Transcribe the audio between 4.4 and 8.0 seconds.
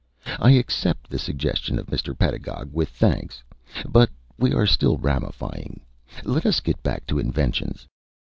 are still ramifying. Let us get back to inventions.